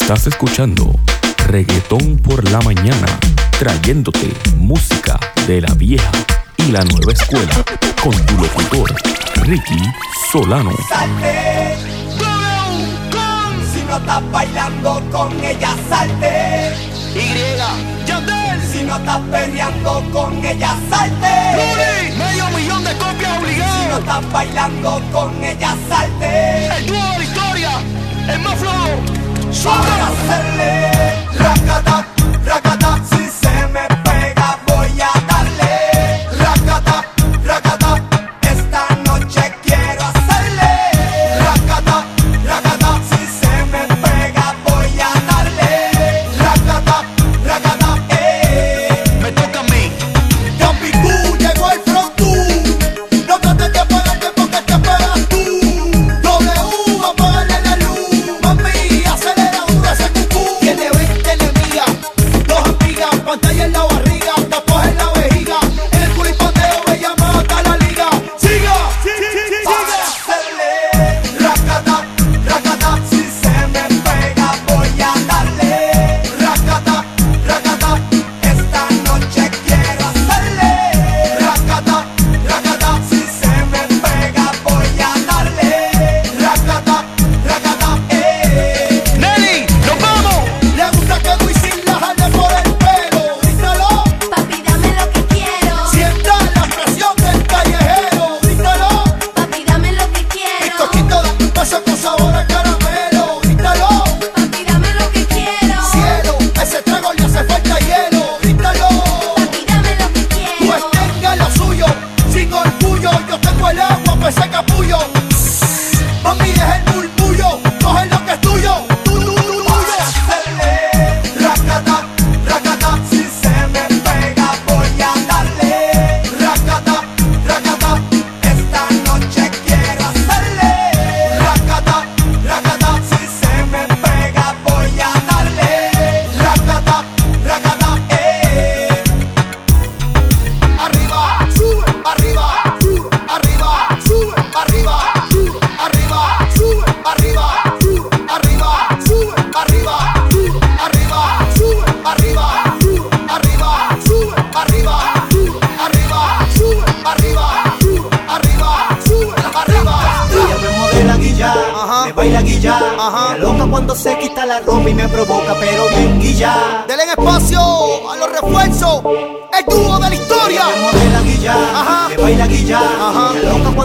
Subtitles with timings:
[0.00, 0.94] Estás escuchando
[1.48, 3.06] Reggaetón por la mañana,
[3.58, 6.10] trayéndote música de la vieja
[6.56, 7.62] y la nueva escuela
[8.02, 8.94] con tu locutor
[9.42, 9.82] Ricky
[10.32, 10.70] Solano.
[10.88, 11.76] Salte,
[13.74, 16.72] si no estás bailando con ella, salte.
[17.14, 22.16] Y, si no estás peleando con ella, salte.
[22.16, 23.82] medio millón de copias obligadas.
[23.82, 26.66] Si no estás bailando con ella, salte.
[26.78, 27.70] El dúo de la historia,
[28.28, 32.07] el más flojo suave hacerle la.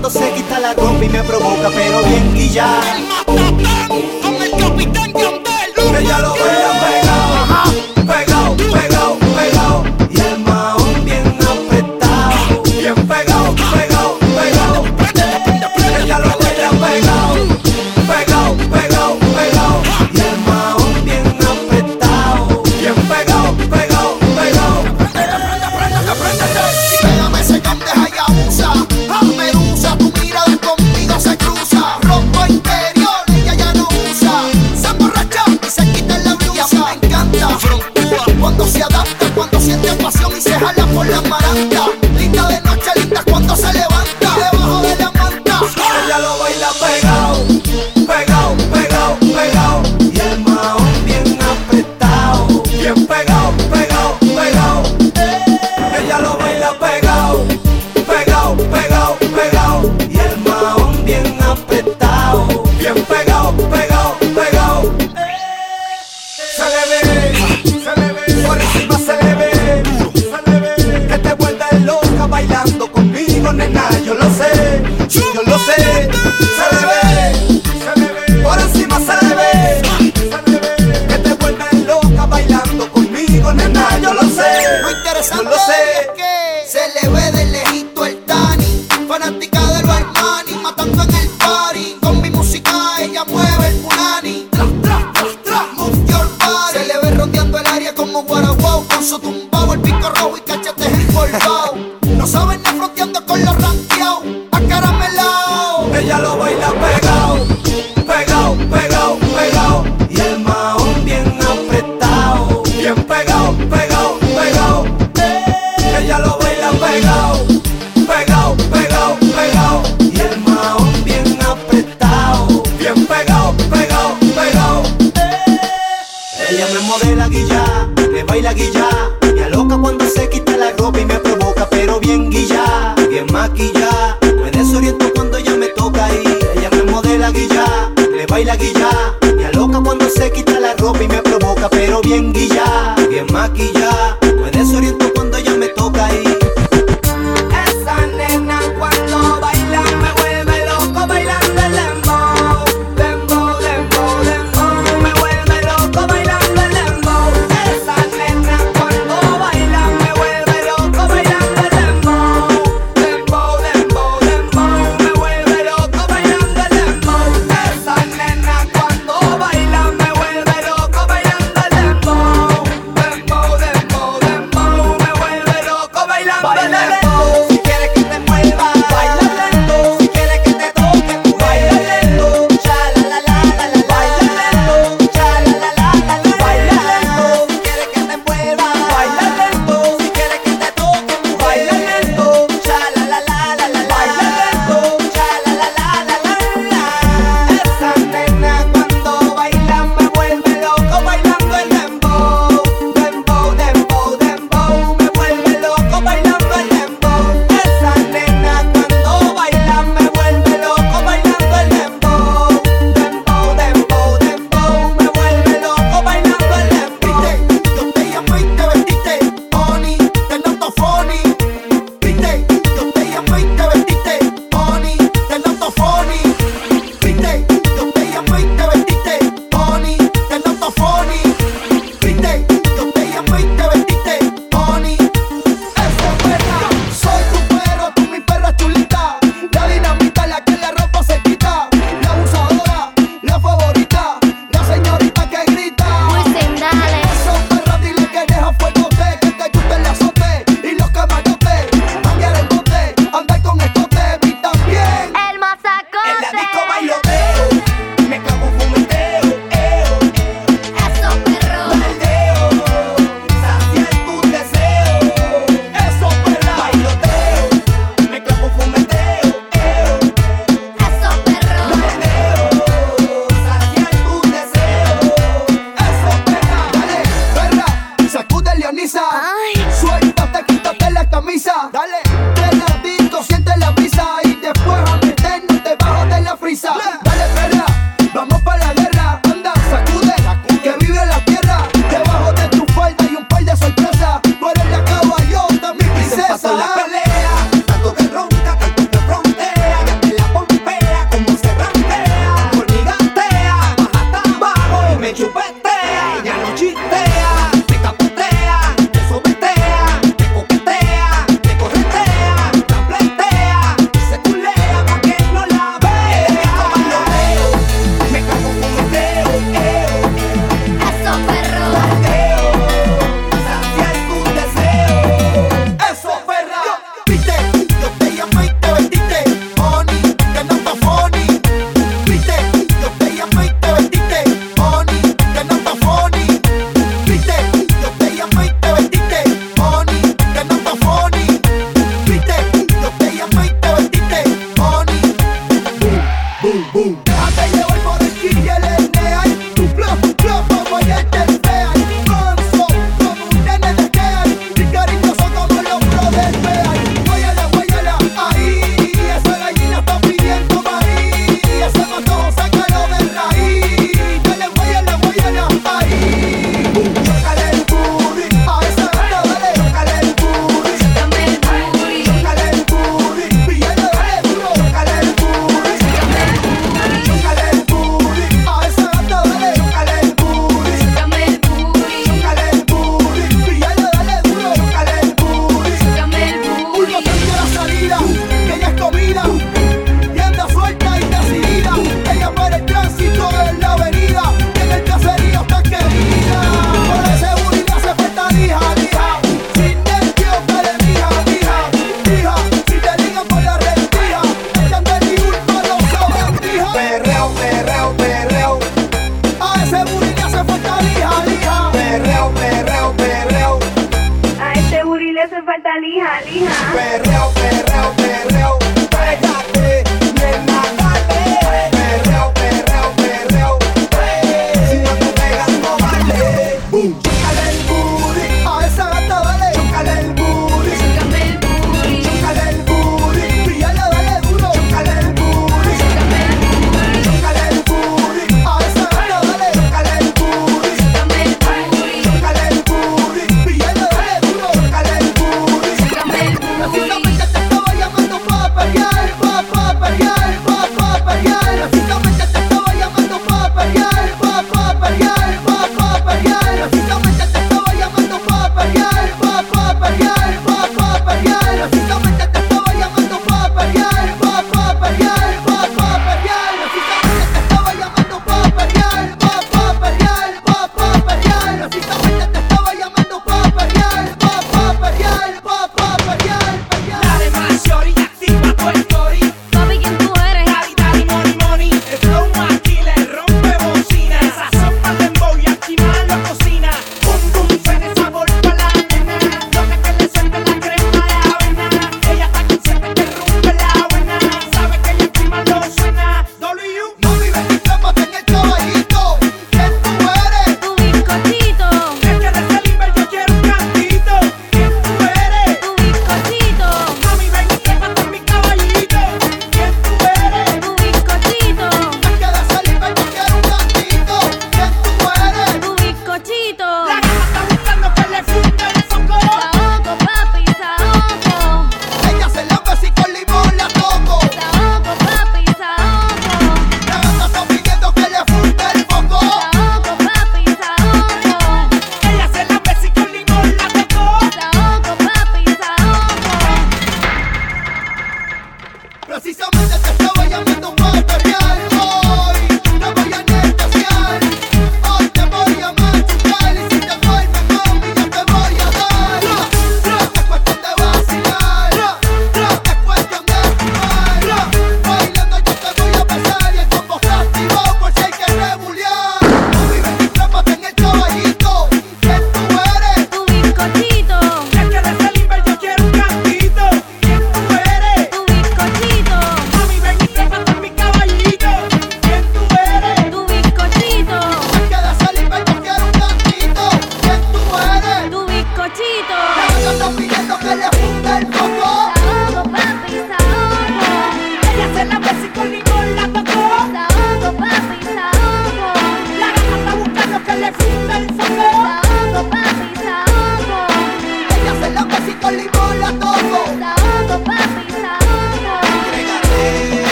[0.00, 2.80] cuando se quita la combi y me provoca, pero bien y ya.
[3.26, 3.88] El matatán
[4.22, 5.74] con el capitán Yandel.
[5.74, 6.77] Que ya.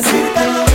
[0.00, 0.67] necesitas.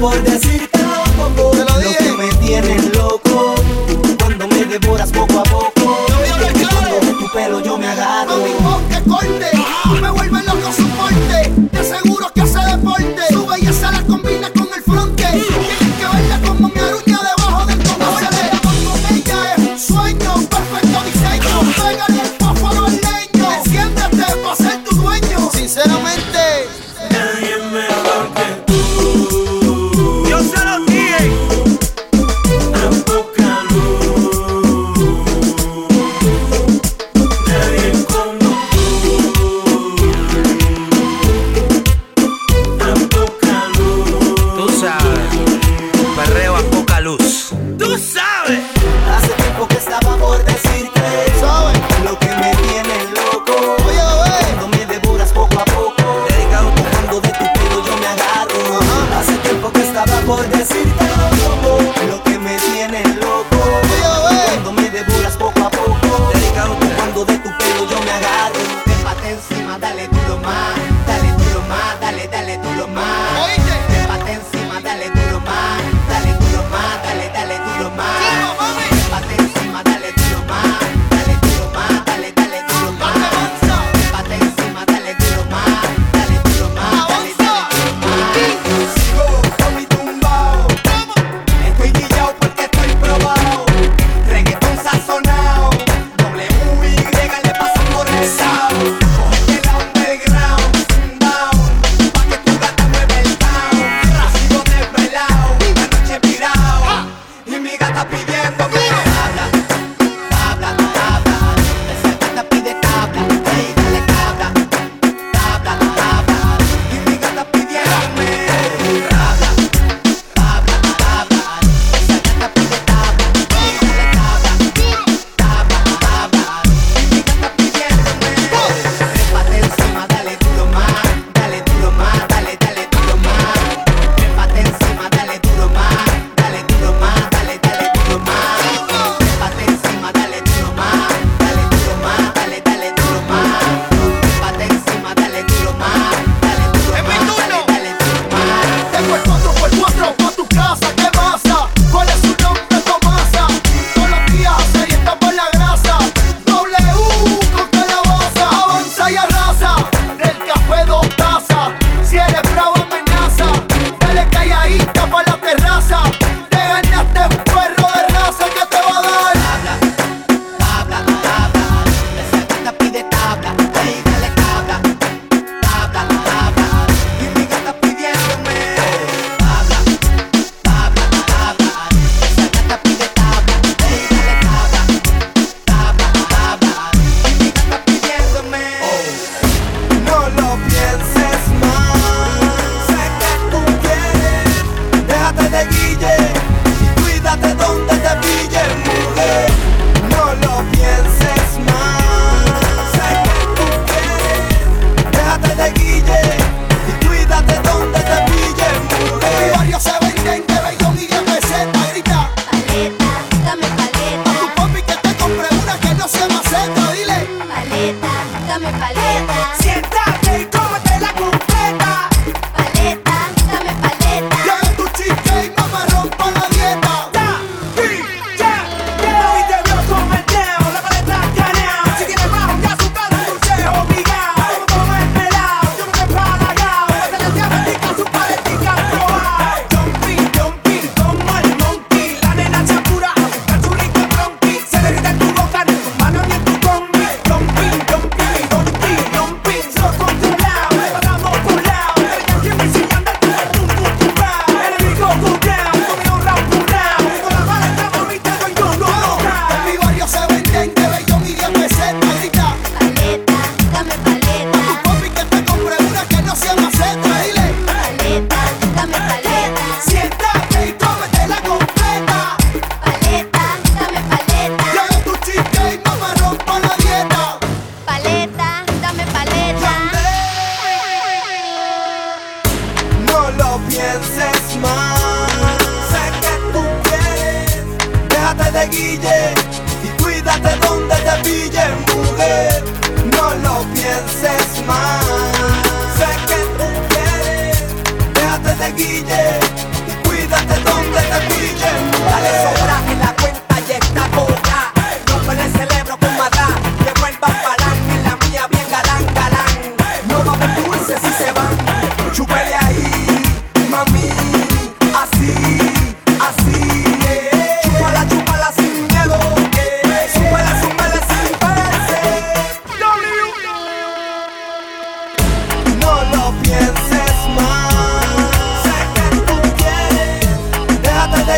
[0.00, 0.29] Por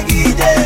[0.09, 0.62] ide.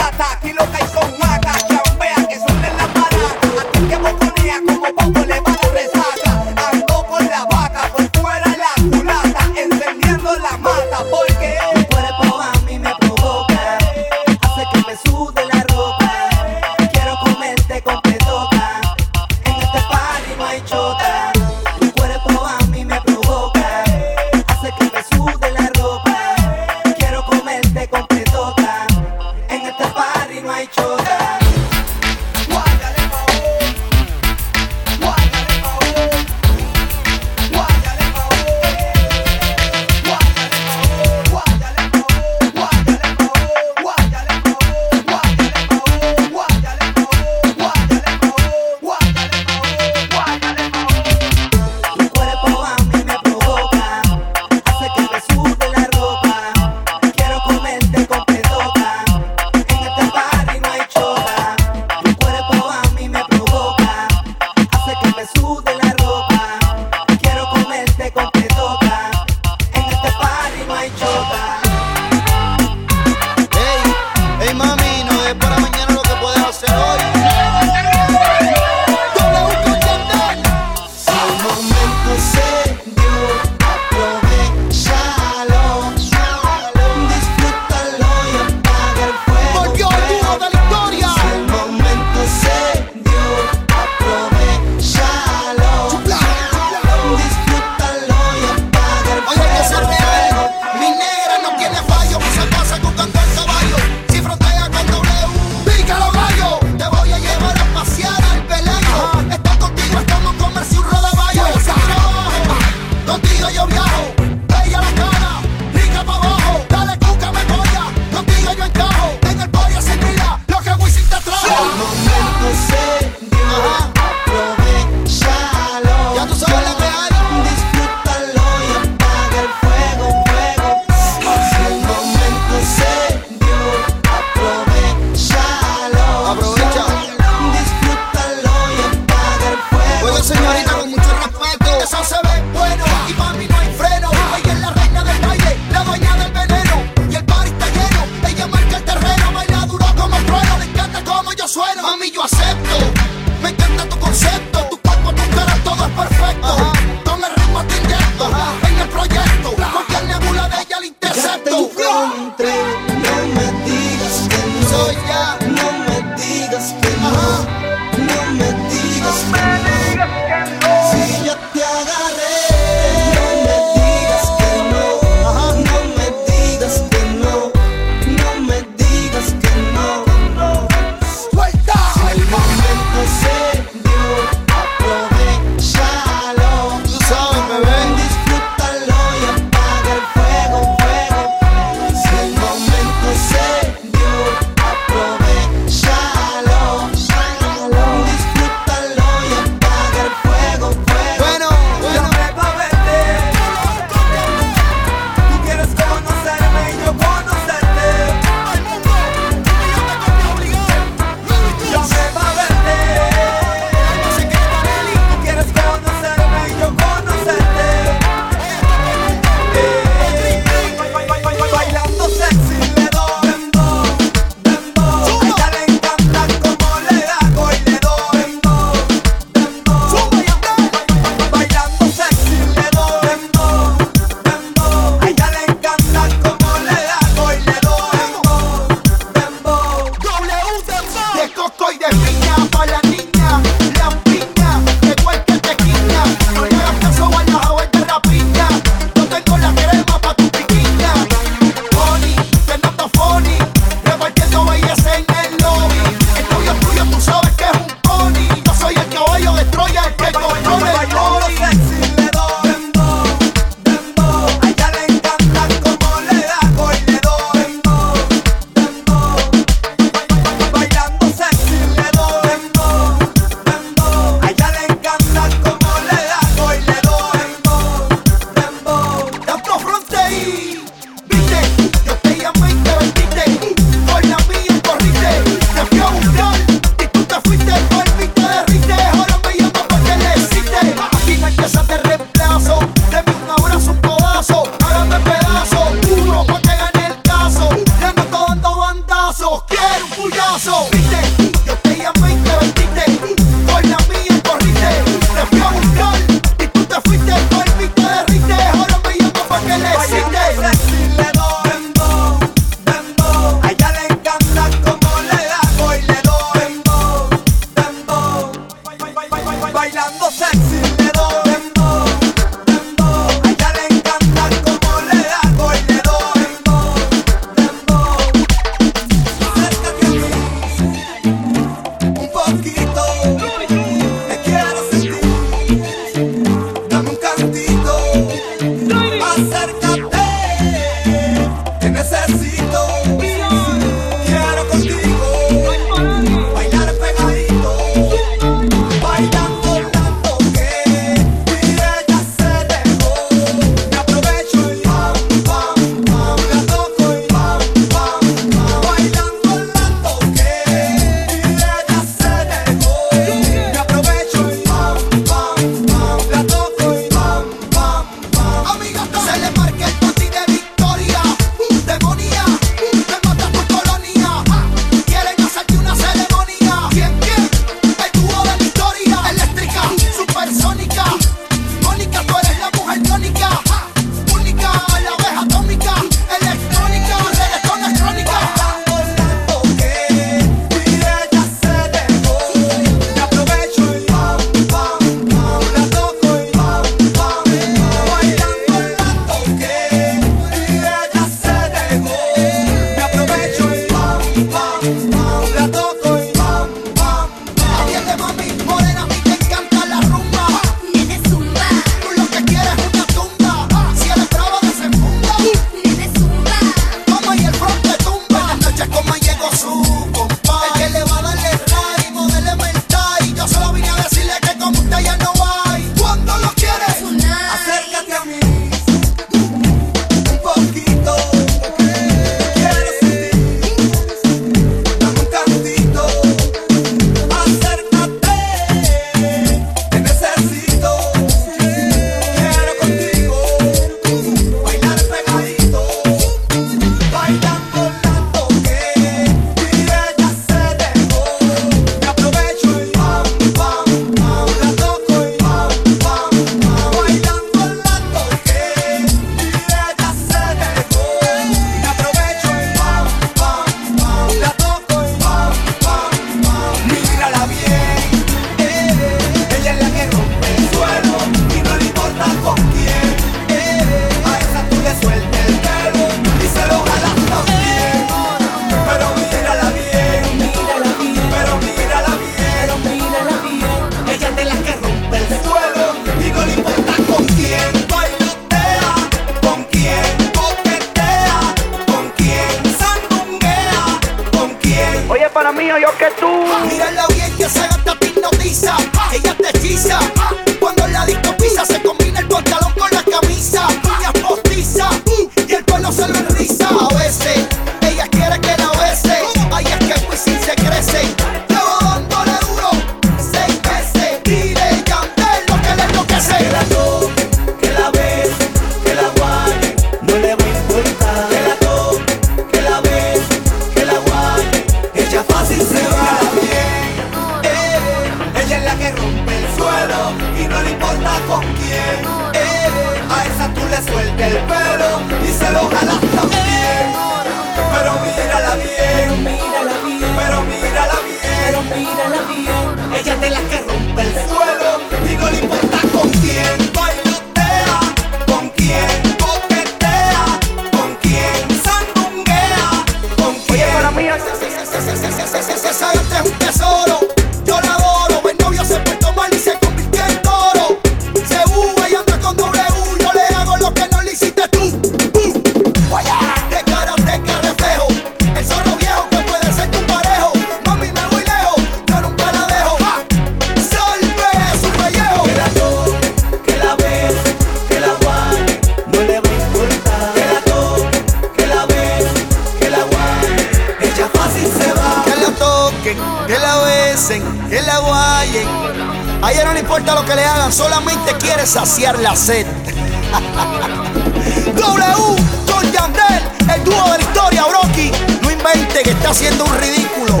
[589.50, 592.24] No importa lo que le hagan, solamente quiere saciar la sed.
[594.36, 597.72] w con Yandel, el dúo de la historia, Brocky.
[598.00, 600.00] No invente que está haciendo un ridículo.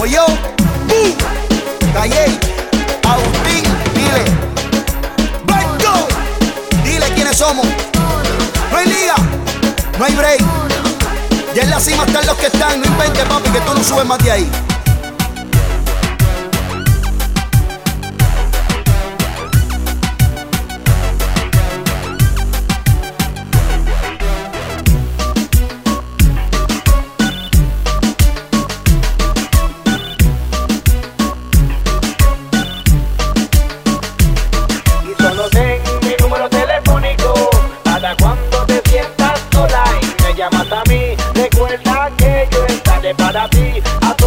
[0.00, 0.18] Oye,
[0.88, 1.14] ¡Bum!
[1.92, 2.40] Calle,
[3.08, 3.62] Agustín,
[3.94, 4.24] dile.
[5.44, 6.08] Blanco,
[6.82, 7.68] dile quiénes somos.
[8.72, 9.14] No hay liga,
[9.96, 10.42] no hay break.
[11.54, 12.80] Y en la cima están los que están.
[12.80, 14.50] No invente, papi, que tú no subes más de ahí.
[43.00, 44.17] the brother be.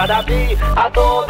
[0.00, 1.29] para mí, a todos.